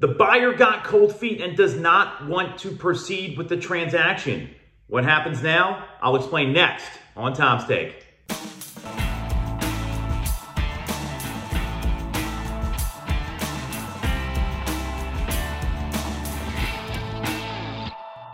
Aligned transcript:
The 0.00 0.08
buyer 0.08 0.52
got 0.52 0.82
cold 0.82 1.14
feet 1.14 1.40
and 1.40 1.56
does 1.56 1.76
not 1.76 2.26
want 2.26 2.58
to 2.58 2.72
proceed 2.72 3.38
with 3.38 3.48
the 3.48 3.56
transaction. 3.56 4.50
What 4.88 5.04
happens 5.04 5.40
now? 5.40 5.86
I'll 6.02 6.16
explain 6.16 6.52
next 6.52 6.84
on 7.16 7.32
Tom's 7.32 7.64
Take. 7.64 8.04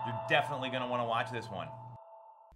You're 0.07 0.19
definitely 0.31 0.71
going 0.71 0.81
to 0.81 0.89
want 0.89 1.03
to 1.03 1.07
watch 1.07 1.31
this 1.31 1.45
one. 1.51 1.69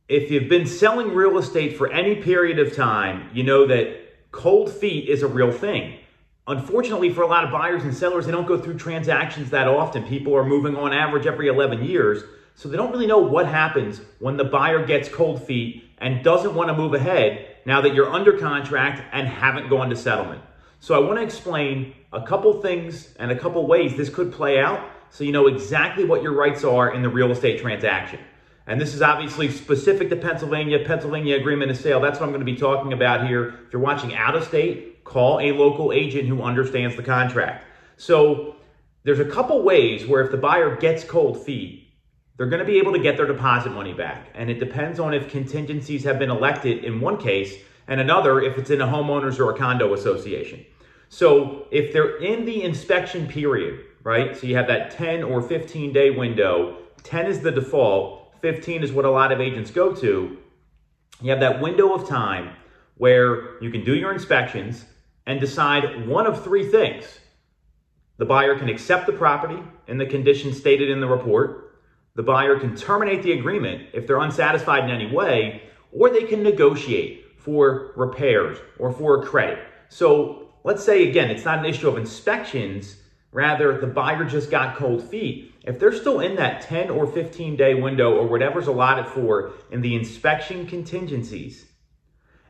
If 0.09 0.31
you've 0.31 0.49
been 0.49 0.67
selling 0.67 1.15
real 1.15 1.37
estate 1.37 1.77
for 1.77 1.93
any 1.93 2.23
period 2.23 2.59
of 2.59 2.75
time, 2.75 3.29
you 3.35 3.43
know 3.43 3.67
that 3.67 4.33
cold 4.33 4.73
feet 4.73 5.11
is 5.11 5.23
a 5.23 5.27
real 5.27 5.53
thing. 5.53 5.99
Unfortunately, 6.47 7.11
for 7.11 7.23
a 7.23 7.27
lot 7.27 7.45
of 7.45 7.51
buyers 7.51 7.85
and 7.85 7.95
sellers, 7.95 8.27
they 8.27 8.33
don't 8.33 8.47
go 8.47 8.61
through 8.61 8.77
transactions 8.77 9.49
that 9.51 9.67
often. 9.67 10.05
People 10.05 10.37
are 10.37 10.45
moving 10.45 10.77
on 10.77 10.93
average 10.93 11.27
every 11.27 11.49
11 11.49 11.83
years, 11.85 12.23
so 12.55 12.69
they 12.69 12.77
don't 12.77 12.93
really 12.93 13.07
know 13.07 13.19
what 13.19 13.47
happens 13.47 14.03
when 14.19 14.37
the 14.37 14.45
buyer 14.45 14.85
gets 14.85 15.09
cold 15.09 15.43
feet 15.43 15.85
and 15.99 16.23
doesn't 16.23 16.55
want 16.55 16.69
to 16.69 16.75
move 16.75 16.93
ahead 16.93 17.47
now 17.65 17.81
that 17.81 17.95
you're 17.95 18.11
under 18.11 18.37
contract 18.39 19.03
and 19.13 19.27
haven't 19.27 19.71
gone 19.71 19.89
to 19.89 19.97
settlement. 19.97 20.43
So, 20.81 20.95
I 20.95 20.99
want 20.99 21.19
to 21.19 21.23
explain 21.23 21.95
a 22.13 22.27
couple 22.27 22.61
things 22.61 23.15
and 23.19 23.31
a 23.31 23.39
couple 23.39 23.67
ways 23.67 23.97
this 23.97 24.11
could 24.11 24.31
play 24.31 24.61
out 24.61 24.87
so 25.09 25.25
you 25.25 25.33
know 25.33 25.47
exactly 25.47 26.05
what 26.05 26.23
your 26.23 26.33
rights 26.33 26.63
are 26.63 26.93
in 26.93 27.01
the 27.01 27.09
real 27.09 27.31
estate 27.31 27.61
transaction. 27.61 28.21
And 28.67 28.79
this 28.79 28.95
is 28.95 29.01
obviously 29.01 29.51
specific 29.51 30.11
to 30.11 30.17
Pennsylvania, 30.17 30.85
Pennsylvania 30.85 31.37
agreement 31.37 31.71
of 31.71 31.79
sale. 31.79 32.01
That's 32.01 32.21
what 32.21 32.27
I'm 32.27 32.33
going 32.33 32.45
to 32.45 32.53
be 32.53 32.57
talking 32.57 32.93
about 32.93 33.27
here. 33.27 33.61
If 33.67 33.73
you're 33.73 33.81
watching 33.81 34.15
out 34.15 34.35
of 34.35 34.45
state, 34.45 34.94
call 35.05 35.41
a 35.41 35.53
local 35.53 35.93
agent 35.93 36.29
who 36.29 36.43
understands 36.43 36.97
the 36.97 37.03
contract. 37.03 37.67
So 37.97 38.57
there's 39.05 39.21
a 39.21 39.25
couple 39.25 39.63
ways 39.63 40.07
where 40.07 40.23
if 40.23 40.31
the 40.31 40.37
buyer 40.37 40.77
gets 40.77 41.05
cold 41.05 41.45
feet, 41.45 41.89
they're 42.37 42.49
going 42.49 42.61
to 42.61 42.67
be 42.67 42.79
able 42.79 42.93
to 42.93 42.99
get 42.99 43.17
their 43.17 43.27
deposit 43.27 43.71
money 43.71 43.93
back. 43.93 44.29
And 44.35 44.51
it 44.51 44.59
depends 44.59 44.99
on 44.99 45.15
if 45.15 45.31
contingencies 45.31 46.03
have 46.05 46.19
been 46.19 46.31
elected 46.31 46.85
in 46.85 47.01
one 47.01 47.19
case 47.19 47.55
and 47.87 48.01
another 48.01 48.41
if 48.41 48.59
it's 48.59 48.71
in 48.71 48.81
a 48.81 48.87
homeowners 48.87 49.39
or 49.39 49.51
a 49.51 49.57
condo 49.57 49.95
association. 49.95 50.65
So 51.09 51.67
if 51.71 51.93
they're 51.93 52.17
in 52.17 52.45
the 52.45 52.63
inspection 52.63 53.29
period, 53.29 53.85
right? 54.03 54.37
So 54.37 54.47
you 54.47 54.57
have 54.57 54.67
that 54.67 54.91
10 54.91 55.23
or 55.23 55.43
15 55.43 55.93
day 55.93 56.11
window. 56.11 56.79
10 57.05 57.27
is 57.27 57.41
the 57.41 57.53
default 57.53 58.25
15 58.45 58.83
is 58.83 58.93
what 58.93 59.07
a 59.07 59.11
lot 59.11 59.33
of 59.33 59.41
agents 59.41 59.71
go 59.71 59.95
to. 59.95 60.37
You 61.23 61.31
have 61.31 61.41
that 61.41 61.63
window 61.63 61.95
of 61.95 62.07
time 62.07 62.51
where 62.99 63.59
you 63.63 63.71
can 63.71 63.83
do 63.85 63.95
your 63.95 64.13
inspections 64.13 64.85
and 65.27 65.41
decide 65.41 66.07
one 66.07 66.27
of 66.27 66.45
three 66.45 66.69
things. 66.69 67.05
The 68.17 68.25
buyer 68.25 68.59
can 68.59 68.69
accept 68.69 69.07
the 69.07 69.13
property 69.13 69.61
in 69.89 69.99
the 69.99 70.07
conditions 70.07 70.59
stated 70.59 70.91
in 70.91 71.01
the 71.01 71.07
report. 71.07 71.81
The 72.15 72.23
buyer 72.23 72.59
can 72.59 72.77
terminate 72.77 73.23
the 73.23 73.33
agreement 73.33 73.89
if 73.93 74.07
they're 74.07 74.21
unsatisfied 74.21 74.85
in 74.85 74.91
any 74.91 75.13
way, 75.13 75.63
or 75.93 76.11
they 76.11 76.25
can 76.25 76.43
negotiate 76.43 77.25
for 77.39 77.93
repairs 77.97 78.59
or 78.79 78.93
for 78.93 79.21
a 79.21 79.27
credit. 79.27 79.59
So 79.89 80.51
let's 80.63 80.85
say, 80.85 81.09
again, 81.09 81.31
it's 81.31 81.45
not 81.45 81.59
an 81.59 81.67
issue 81.67 81.89
of 81.89 81.99
inspections, 81.99 82.97
rather, 83.33 83.81
the 83.81 83.87
buyer 83.87 84.25
just 84.25 84.51
got 84.51 84.77
cold 84.77 85.03
feet 85.03 85.55
if 85.65 85.79
they're 85.79 85.95
still 85.95 86.21
in 86.21 86.37
that 86.37 86.61
10 86.63 86.91
or 86.91 87.07
15 87.07 87.57
day 87.57 87.75
window 87.75 88.15
or 88.15 88.27
whatever's 88.27 88.67
allotted 88.67 89.09
for 89.09 89.53
in 89.71 89.81
the 89.81 89.95
inspection 89.95 90.67
contingencies, 90.67 91.67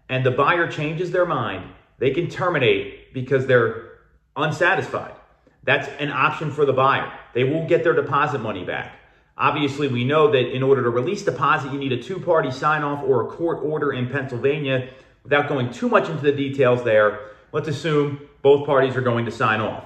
and 0.08 0.26
the 0.26 0.30
buyer 0.30 0.70
changes 0.70 1.10
their 1.10 1.26
mind, 1.26 1.70
they 2.04 2.10
can 2.10 2.28
terminate 2.28 3.14
because 3.14 3.46
they're 3.46 4.00
unsatisfied. 4.36 5.14
That's 5.62 5.88
an 5.98 6.10
option 6.10 6.50
for 6.50 6.66
the 6.66 6.74
buyer. 6.74 7.10
They 7.32 7.44
will 7.44 7.66
get 7.66 7.82
their 7.82 7.94
deposit 7.94 8.40
money 8.40 8.62
back. 8.62 8.98
Obviously, 9.38 9.88
we 9.88 10.04
know 10.04 10.30
that 10.30 10.54
in 10.54 10.62
order 10.62 10.82
to 10.82 10.90
release 10.90 11.22
deposit, 11.22 11.72
you 11.72 11.78
need 11.78 11.92
a 11.92 12.02
two 12.02 12.20
party 12.20 12.50
sign 12.50 12.82
off 12.82 13.02
or 13.04 13.26
a 13.26 13.34
court 13.34 13.64
order 13.64 13.94
in 13.94 14.10
Pennsylvania. 14.10 14.90
Without 15.22 15.48
going 15.48 15.72
too 15.72 15.88
much 15.88 16.10
into 16.10 16.20
the 16.20 16.32
details 16.32 16.84
there, 16.84 17.30
let's 17.52 17.68
assume 17.68 18.20
both 18.42 18.66
parties 18.66 18.96
are 18.96 19.00
going 19.00 19.24
to 19.24 19.30
sign 19.30 19.62
off. 19.62 19.84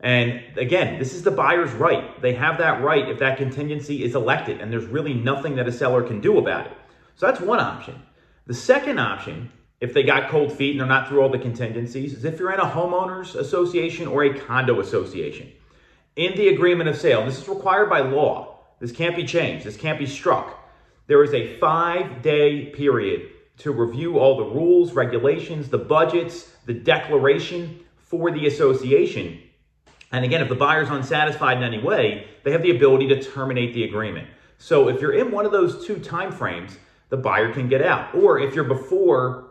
And 0.00 0.42
again, 0.58 0.98
this 0.98 1.14
is 1.14 1.22
the 1.22 1.30
buyer's 1.30 1.72
right. 1.72 2.20
They 2.20 2.34
have 2.34 2.58
that 2.58 2.82
right 2.82 3.08
if 3.08 3.20
that 3.20 3.38
contingency 3.38 4.04
is 4.04 4.14
elected, 4.14 4.60
and 4.60 4.70
there's 4.70 4.84
really 4.84 5.14
nothing 5.14 5.56
that 5.56 5.66
a 5.66 5.72
seller 5.72 6.02
can 6.02 6.20
do 6.20 6.36
about 6.36 6.66
it. 6.66 6.72
So 7.14 7.24
that's 7.24 7.40
one 7.40 7.60
option. 7.60 8.02
The 8.46 8.52
second 8.52 9.00
option, 9.00 9.50
if 9.80 9.92
they 9.92 10.02
got 10.02 10.30
cold 10.30 10.52
feet 10.52 10.72
and 10.72 10.80
they're 10.80 10.86
not 10.86 11.08
through 11.08 11.22
all 11.22 11.28
the 11.28 11.38
contingencies, 11.38 12.14
is 12.14 12.24
if 12.24 12.38
you're 12.38 12.52
in 12.52 12.60
a 12.60 12.64
homeowners 12.64 13.34
association 13.34 14.06
or 14.06 14.24
a 14.24 14.38
condo 14.38 14.80
association. 14.80 15.50
In 16.16 16.36
the 16.36 16.48
agreement 16.48 16.88
of 16.88 16.96
sale, 16.96 17.24
this 17.24 17.38
is 17.38 17.48
required 17.48 17.90
by 17.90 18.00
law. 18.00 18.58
This 18.80 18.92
can't 18.92 19.16
be 19.16 19.24
changed, 19.24 19.64
this 19.64 19.76
can't 19.76 19.98
be 19.98 20.06
struck. 20.06 20.58
There 21.06 21.22
is 21.22 21.34
a 21.34 21.58
five 21.58 22.22
day 22.22 22.66
period 22.66 23.30
to 23.58 23.72
review 23.72 24.18
all 24.18 24.36
the 24.36 24.44
rules, 24.44 24.92
regulations, 24.92 25.68
the 25.68 25.78
budgets, 25.78 26.50
the 26.66 26.74
declaration 26.74 27.80
for 27.96 28.30
the 28.30 28.46
association 28.46 29.40
and 30.14 30.24
again, 30.24 30.42
if 30.42 30.48
the 30.48 30.54
buyer's 30.54 30.90
unsatisfied 30.90 31.56
in 31.56 31.64
any 31.64 31.80
way, 31.80 32.28
they 32.44 32.52
have 32.52 32.62
the 32.62 32.70
ability 32.70 33.08
to 33.08 33.20
terminate 33.20 33.74
the 33.74 33.82
agreement. 33.82 34.28
So 34.58 34.86
if 34.86 35.00
you're 35.00 35.12
in 35.12 35.32
one 35.32 35.44
of 35.44 35.50
those 35.50 35.84
two 35.84 35.96
timeframes, 35.96 36.76
the 37.08 37.16
buyer 37.16 37.52
can 37.52 37.68
get 37.68 37.82
out. 37.82 38.14
Or 38.14 38.38
if 38.38 38.54
you're 38.54 38.62
before 38.62 39.50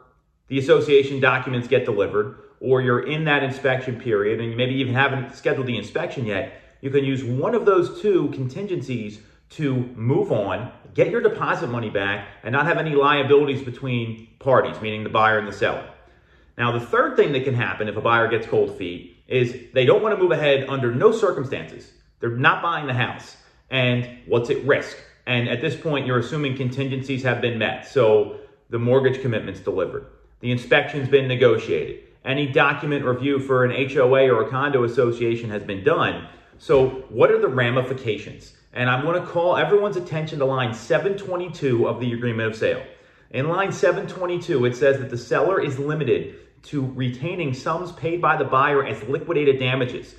the 0.54 0.60
association 0.60 1.20
documents 1.20 1.68
get 1.68 1.84
delivered, 1.84 2.38
or 2.60 2.80
you're 2.80 3.08
in 3.08 3.26
that 3.26 3.42
inspection 3.42 4.00
period 4.00 4.40
and 4.40 4.52
you 4.52 4.56
maybe 4.56 4.76
even 4.76 4.94
haven't 4.94 5.36
scheduled 5.36 5.66
the 5.66 5.76
inspection 5.76 6.28
yet, 6.28 6.62
you 6.80 6.92
can 6.92 7.04
use 7.04 7.24
one 7.24 7.56
of 7.56 7.66
those 7.66 8.00
two 8.04 8.30
contingencies 8.34 9.20
to 9.50 9.74
move 9.96 10.32
on, 10.32 10.72
get 10.94 11.10
your 11.10 11.22
deposit 11.22 11.72
money 11.72 11.90
back, 11.90 12.28
and 12.44 12.54
not 12.54 12.68
have 12.68 12.78
any 12.78 12.92
liabilities 12.92 13.64
between 13.64 14.28
parties, 14.38 14.80
meaning 14.80 15.04
the 15.04 15.10
buyer 15.10 15.40
and 15.40 15.48
the 15.48 15.52
seller. 15.52 15.90
Now, 16.56 16.72
the 16.72 16.86
third 16.86 17.16
thing 17.16 17.32
that 17.32 17.46
can 17.46 17.56
happen 17.56 17.88
if 17.88 17.98
a 17.98 18.02
buyer 18.02 18.28
gets 18.28 18.46
cold 18.46 18.78
feet 18.78 19.24
is 19.28 19.56
they 19.74 19.86
don't 19.86 20.04
want 20.04 20.16
to 20.16 20.22
move 20.22 20.34
ahead 20.34 20.70
under 20.70 20.94
no 20.94 21.12
circumstances. 21.12 21.92
They're 22.20 22.38
not 22.38 22.62
buying 22.62 22.86
the 22.86 22.94
house. 22.94 23.38
And 23.72 24.20
what's 24.28 24.52
at 24.52 24.64
risk? 24.66 24.98
And 25.26 25.50
at 25.50 25.62
this 25.62 25.76
point, 25.76 26.06
you're 26.06 26.20
assuming 26.20 26.56
contingencies 26.56 27.24
have 27.24 27.42
been 27.42 27.58
met. 27.58 27.88
So 27.88 28.38
the 28.70 28.78
mortgage 28.78 29.20
commitment's 29.20 29.60
delivered, 29.60 30.06
the 30.44 30.52
inspection's 30.52 31.08
been 31.08 31.30
negotiated, 31.30 32.04
any 32.26 32.48
document 32.48 33.06
review 33.06 33.40
for 33.40 33.64
an 33.64 33.72
HOA 33.72 34.30
or 34.30 34.44
a 34.44 34.50
condo 34.50 34.84
association 34.84 35.50
has 35.50 35.64
been 35.64 35.86
done. 35.86 36.28
So, 36.58 37.06
what 37.08 37.32
are 37.32 37.40
the 37.40 37.48
ramifications? 37.48 38.54
And 38.74 38.90
I'm 38.90 39.06
going 39.06 39.22
to 39.22 39.26
call 39.26 39.56
everyone's 39.56 39.96
attention 39.96 40.40
to 40.40 40.46
line 40.46 40.74
722 40.74 41.88
of 41.88 42.02
the 42.02 42.12
agreement 42.12 42.50
of 42.50 42.58
sale. 42.58 42.84
In 43.32 43.48
line 43.48 43.72
722, 43.72 44.66
it 44.66 44.76
says 44.76 45.00
that 45.00 45.10
the 45.10 45.18
seller 45.18 45.62
is 45.62 45.80
limited 45.80 46.36
to 46.64 46.88
retaining 46.88 47.54
sums 47.54 47.94
paid 47.94 48.22
by 48.22 48.36
the 48.36 48.44
buyer 48.44 48.86
as 48.86 49.02
liquidated 49.04 49.60
damages, 49.60 50.14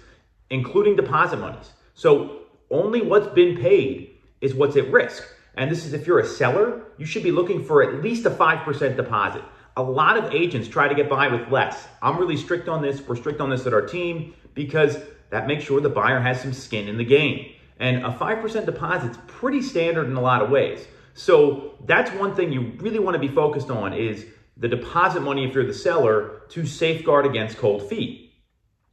including 0.48 0.96
deposit 0.96 1.36
monies. 1.36 1.70
So 1.92 2.44
only 2.70 3.02
what's 3.02 3.34
been 3.34 3.58
paid 3.58 4.16
is 4.40 4.54
what's 4.54 4.78
at 4.78 4.90
risk. 4.90 5.22
And 5.58 5.70
this 5.70 5.84
is 5.84 5.92
if 5.92 6.06
you're 6.06 6.20
a 6.20 6.26
seller, 6.26 6.84
you 6.96 7.04
should 7.04 7.22
be 7.22 7.30
looking 7.30 7.62
for 7.62 7.82
at 7.82 8.02
least 8.02 8.24
a 8.24 8.30
5% 8.30 8.96
deposit. 8.96 9.44
A 9.76 9.82
lot 9.82 10.16
of 10.16 10.32
agents 10.32 10.68
try 10.68 10.86
to 10.86 10.94
get 10.94 11.08
by 11.08 11.28
with 11.28 11.50
less. 11.50 11.88
I'm 12.00 12.18
really 12.18 12.36
strict 12.36 12.68
on 12.68 12.80
this. 12.80 13.00
We're 13.00 13.16
strict 13.16 13.40
on 13.40 13.50
this 13.50 13.66
at 13.66 13.72
our 13.72 13.82
team 13.82 14.34
because 14.54 14.98
that 15.30 15.48
makes 15.48 15.64
sure 15.64 15.80
the 15.80 15.88
buyer 15.88 16.20
has 16.20 16.40
some 16.40 16.52
skin 16.52 16.86
in 16.86 16.96
the 16.96 17.04
game. 17.04 17.52
And 17.80 18.04
a 18.04 18.10
5% 18.10 18.66
deposit 18.66 19.10
is 19.10 19.16
pretty 19.26 19.62
standard 19.62 20.06
in 20.06 20.14
a 20.14 20.20
lot 20.20 20.42
of 20.42 20.50
ways. 20.50 20.86
So 21.14 21.74
that's 21.86 22.10
one 22.12 22.36
thing 22.36 22.52
you 22.52 22.72
really 22.78 23.00
want 23.00 23.14
to 23.14 23.18
be 23.18 23.28
focused 23.28 23.70
on 23.70 23.92
is 23.92 24.26
the 24.56 24.68
deposit 24.68 25.20
money 25.20 25.44
if 25.44 25.54
you're 25.54 25.66
the 25.66 25.74
seller 25.74 26.42
to 26.50 26.66
safeguard 26.66 27.26
against 27.26 27.58
cold 27.58 27.88
feet. 27.88 28.32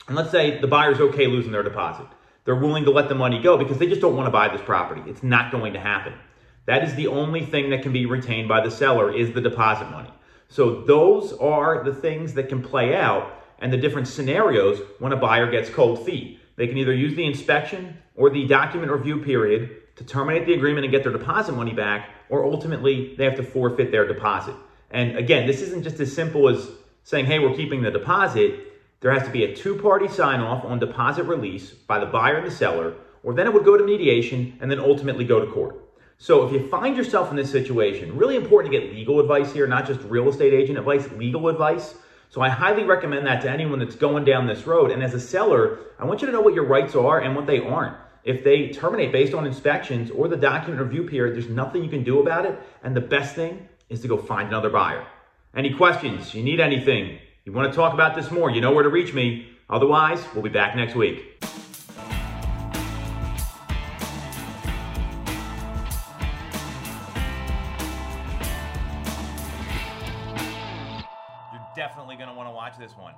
And 0.08 0.16
let's 0.16 0.32
say 0.32 0.60
the 0.60 0.68
buyer's 0.68 1.00
okay 1.00 1.28
losing 1.28 1.52
their 1.52 1.64
deposit. 1.64 2.08
They're 2.44 2.56
willing 2.56 2.86
to 2.86 2.92
let 2.92 3.08
the 3.08 3.16
money 3.16 3.40
go 3.40 3.56
because 3.56 3.78
they 3.78 3.86
just 3.88 4.02
don't 4.02 4.16
want 4.16 4.26
to 4.26 4.32
buy 4.32 4.48
this 4.50 4.62
property. 4.62 5.04
It's 5.06 5.22
not 5.22 5.52
going 5.52 5.74
to 5.74 5.80
happen. 5.80 6.14
That 6.66 6.84
is 6.84 6.96
the 6.96 7.08
only 7.08 7.46
thing 7.46 7.70
that 7.70 7.84
can 7.84 7.94
be 7.94 8.08
retained 8.08 8.48
by 8.48 8.62
the 8.62 8.72
seller 8.72 9.16
is 9.16 9.32
the 9.32 9.42
deposit 9.42 9.92
money. 9.92 10.10
So 10.52 10.82
those 10.82 11.32
are 11.32 11.82
the 11.82 11.96
things 11.96 12.34
that 12.34 12.50
can 12.50 12.62
play 12.62 12.94
out 12.94 13.42
and 13.60 13.72
the 13.72 13.78
different 13.78 14.10
scenarios 14.10 14.82
when 15.00 15.14
a 15.14 15.16
buyer 15.16 15.50
gets 15.50 15.70
cold 15.70 16.06
feet. 16.06 16.42
They 16.58 16.68
can 16.68 16.78
either 16.78 16.94
use 16.94 17.16
the 17.16 17.26
inspection 17.26 17.98
or 18.16 18.30
the 18.30 18.46
document 18.48 18.92
review 18.92 19.24
period 19.24 19.96
to 19.96 20.04
terminate 20.04 20.46
the 20.46 20.54
agreement 20.54 20.84
and 20.84 20.92
get 20.92 21.04
their 21.04 21.14
deposit 21.14 21.54
money 21.54 21.72
back, 21.72 22.10
or 22.28 22.44
ultimately 22.44 23.16
they 23.16 23.24
have 23.24 23.38
to 23.38 23.44
forfeit 23.44 23.92
their 23.92 24.06
deposit. 24.06 24.54
And 24.90 25.18
again, 25.18 25.48
this 25.48 25.62
isn't 25.62 25.84
just 25.84 26.02
as 26.02 26.14
simple 26.14 26.50
as 26.50 26.70
saying, 27.06 27.28
hey, 27.28 27.40
we're 27.40 27.56
keeping 27.56 27.82
the 27.82 27.90
deposit. 27.90 28.74
There 29.00 29.14
has 29.14 29.24
to 29.24 29.32
be 29.32 29.46
a 29.46 29.56
two 29.56 29.78
party 29.78 30.10
sign 30.10 30.42
off 30.42 30.66
on 30.66 30.80
deposit 30.80 31.24
release 31.24 31.72
by 31.72 32.00
the 32.00 32.08
buyer 32.08 32.36
and 32.36 32.46
the 32.46 32.52
seller, 32.52 32.96
or 33.24 33.34
then 33.34 33.48
it 33.48 33.54
would 33.54 33.64
go 33.64 33.78
to 33.78 33.86
mediation 33.86 34.58
and 34.60 34.70
then 34.70 34.82
ultimately 34.82 35.24
go 35.24 35.40
to 35.40 35.50
court. 35.50 35.78
So 36.22 36.46
if 36.46 36.54
you 36.54 36.68
find 36.68 36.96
yourself 36.96 37.32
in 37.32 37.36
this 37.36 37.50
situation, 37.50 38.16
really 38.16 38.36
important 38.36 38.72
to 38.72 38.80
get 38.80 38.94
legal 38.94 39.20
advice 39.20 39.52
here, 39.52 39.66
not 39.66 39.88
just 39.88 40.02
real 40.02 40.30
estate 40.30 40.54
agent 40.54 40.78
advice, 40.78 41.10
legal 41.14 41.48
advice. 41.48 41.96
So 42.30 42.42
I 42.42 42.50
highly 42.50 42.84
recommend 42.84 43.26
that 43.26 43.42
to 43.42 43.50
anyone 43.50 43.80
that's 43.80 43.96
going 43.96 44.24
down 44.24 44.46
this 44.46 44.68
road. 44.68 44.92
And 44.92 45.02
as 45.02 45.16
a 45.16 45.20
seller, 45.20 45.80
I 45.98 46.06
want 46.06 46.22
you 46.22 46.28
to 46.28 46.32
know 46.32 46.42
what 46.42 46.54
your 46.54 46.66
rights 46.66 46.96
are 46.96 47.20
and 47.22 47.36
what 47.36 47.48
they 47.48 47.58
aren't. 47.58 47.98
If 48.24 48.44
they 48.44 48.70
terminate 48.70 49.12
based 49.12 49.34
on 49.34 49.48
inspections 49.48 50.12
or 50.12 50.28
the 50.28 50.38
document 50.38 50.80
review 50.80 51.10
period, 51.10 51.34
there's 51.36 51.50
nothing 51.50 51.84
you 51.84 51.90
can 51.90 52.04
do 52.04 52.20
about 52.20 52.46
it. 52.46 52.56
And 52.84 52.96
the 52.96 53.02
best 53.02 53.34
thing 53.34 53.68
is 53.90 54.02
to 54.02 54.08
go 54.08 54.16
find 54.16 54.48
another 54.48 54.70
buyer. 54.70 55.04
Any 55.56 55.74
questions? 55.74 56.36
You 56.36 56.44
need 56.44 56.60
anything? 56.60 57.18
You 57.46 57.52
want 57.52 57.72
to 57.72 57.76
talk 57.76 57.96
about 57.96 58.16
this 58.16 58.30
more? 58.30 58.52
You 58.52 58.62
know 58.62 58.74
where 58.74 58.84
to 58.84 58.90
reach 58.90 59.12
me. 59.12 59.50
Otherwise, 59.72 60.24
we'll 60.36 60.44
be 60.44 60.50
back 60.50 60.76
next 60.76 60.94
week. 60.94 61.44
Definitely 71.82 72.16
going 72.16 72.30
to 72.30 72.36
want 72.36 72.48
to 72.48 72.54
watch 72.54 72.78
this 72.78 72.96
one. 72.96 73.16